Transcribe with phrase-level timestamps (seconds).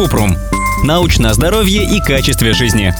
[0.00, 0.34] Купрум.
[0.82, 2.94] Научное здоровье и качестве жизни.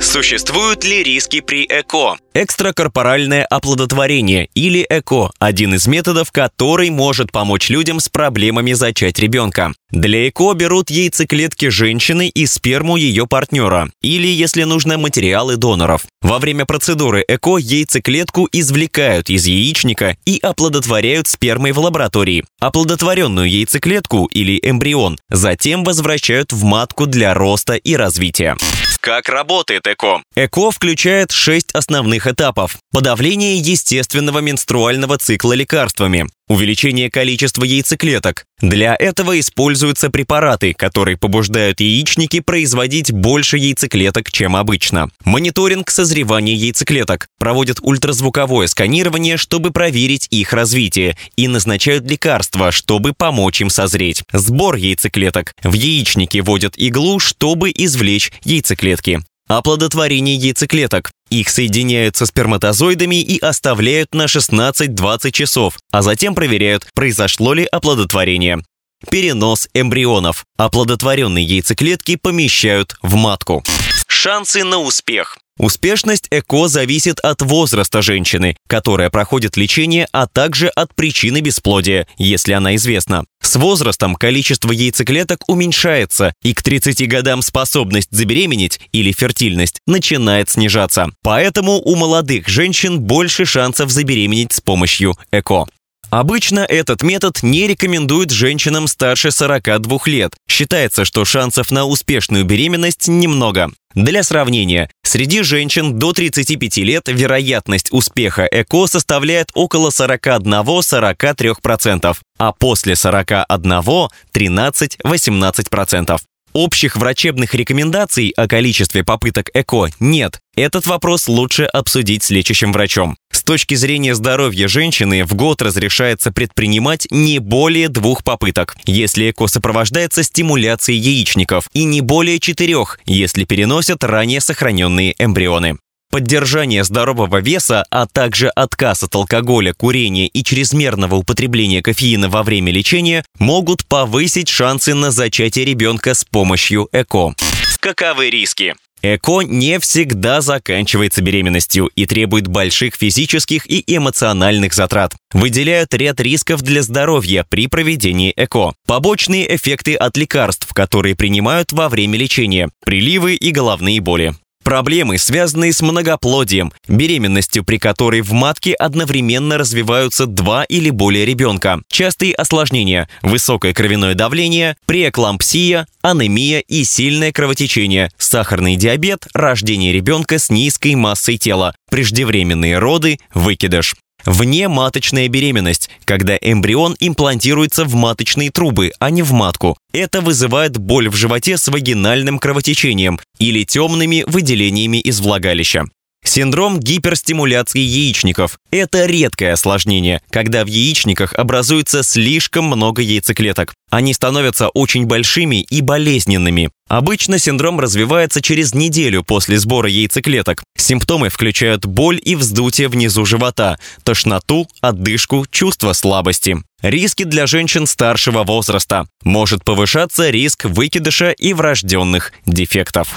[0.00, 2.16] Существуют ли риски при ЭКО?
[2.38, 9.72] Экстракорпоральное оплодотворение или ЭКО– один из методов, который может помочь людям с проблемами зачать ребенка.
[9.90, 16.04] Для ЭКО берут яйцеклетки женщины и сперму ее партнера, или, если нужно, материалы доноров.
[16.20, 22.44] Во время процедуры ЭКО яйцеклетку извлекают из яичника и оплодотворяют спермой в лаборатории.
[22.60, 28.58] Оплодотворенную яйцеклетку или эмбрион затем возвращают в матку для роста и развития.
[29.00, 30.20] Как работает ЭКО?
[30.34, 32.76] ЭКО включает шесть основных этапов.
[32.92, 38.44] Подавление естественного менструального цикла лекарствами, увеличение количества яйцеклеток.
[38.60, 45.10] Для этого используются препараты, которые побуждают яичники производить больше яйцеклеток, чем обычно.
[45.24, 47.28] Мониторинг созревания яйцеклеток.
[47.38, 54.22] Проводят ультразвуковое сканирование, чтобы проверить их развитие, и назначают лекарства, чтобы помочь им созреть.
[54.32, 55.52] Сбор яйцеклеток.
[55.62, 59.20] В яичнике вводят иглу, чтобы извлечь яйцеклетки.
[59.48, 61.12] Оплодотворение яйцеклеток.
[61.30, 68.62] Их соединяют со сперматозоидами и оставляют на 16-20 часов, а затем проверяют, произошло ли оплодотворение.
[69.10, 70.44] Перенос эмбрионов.
[70.56, 73.62] Оплодотворенные яйцеклетки помещают в матку.
[74.06, 75.38] Шансы на успех.
[75.58, 82.52] Успешность ЭКО зависит от возраста женщины, которая проходит лечение, а также от причины бесплодия, если
[82.52, 83.24] она известна.
[83.40, 91.08] С возрастом количество яйцеклеток уменьшается, и к 30 годам способность забеременеть или фертильность начинает снижаться.
[91.22, 95.66] Поэтому у молодых женщин больше шансов забеременеть с помощью ЭКО.
[96.10, 100.34] Обычно этот метод не рекомендуют женщинам старше 42 лет.
[100.48, 103.70] Считается, что шансов на успешную беременность немного.
[103.94, 112.94] Для сравнения, среди женщин до 35 лет вероятность успеха ЭКО составляет около 41-43%, а после
[112.94, 113.44] 41–
[114.34, 116.20] 13-18%.
[116.52, 120.40] Общих врачебных рекомендаций о количестве попыток ЭКО нет.
[120.56, 123.18] Этот вопрос лучше обсудить с лечащим врачом.
[123.46, 130.24] Точки зрения здоровья женщины в год разрешается предпринимать не более двух попыток, если ЭКО сопровождается
[130.24, 135.78] стимуляцией яичников, и не более четырех, если переносят ранее сохраненные эмбрионы.
[136.10, 142.72] Поддержание здорового веса, а также отказ от алкоголя, курения и чрезмерного употребления кофеина во время
[142.72, 147.34] лечения могут повысить шансы на зачатие ребенка с помощью ЭКО.
[147.78, 148.74] Каковы риски?
[149.02, 155.14] ЭКО не всегда заканчивается беременностью и требует больших физических и эмоциональных затрат.
[155.32, 158.74] Выделяют ряд рисков для здоровья при проведении ЭКО.
[158.86, 164.34] Побочные эффекты от лекарств, которые принимают во время лечения, приливы и головные боли.
[164.66, 171.82] Проблемы, связанные с многоплодием, беременностью, при которой в матке одновременно развиваются два или более ребенка.
[171.88, 180.50] Частые осложнения– высокое кровяное давление, преэклампсия, анемия и сильное кровотечение, сахарный диабет, рождение ребенка с
[180.50, 183.94] низкой массой тела, преждевременные роды, выкидыш.
[184.26, 189.78] Внематочная беременность, когда эмбрион имплантируется в маточные трубы, а не в матку.
[189.92, 195.84] Это вызывает боль в животе с вагинальным кровотечением или темными выделениями из влагалища.
[196.26, 203.74] Синдром гиперстимуляции яичников– это редкое осложнение, когда в яичниках образуется слишком много яйцеклеток.
[203.90, 206.70] Они становятся очень большими и болезненными.
[206.88, 210.64] Обычно синдром развивается через неделю после сбора яйцеклеток.
[210.76, 216.56] Симптомы включают боль и вздутие внизу живота, тошноту, отдышку, чувство слабости.
[216.88, 219.08] Риски для женщин старшего возраста.
[219.24, 223.08] Может повышаться риск выкидыша и врожденных дефектов.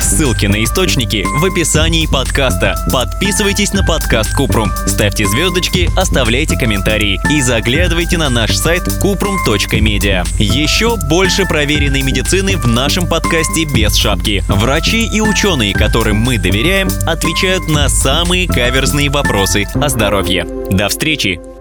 [0.00, 2.76] Ссылки на источники в описании подкаста.
[2.92, 10.24] Подписывайтесь на подкаст Купрум, ставьте звездочки, оставляйте комментарии и заглядывайте на наш сайт kuprum.media.
[10.38, 14.44] Еще больше проверенной медицины в нашем подкасте без шапки.
[14.46, 20.46] Врачи и ученые, которым мы доверяем, отвечают на самые каверзные вопросы о здоровье.
[20.70, 21.57] До встречи!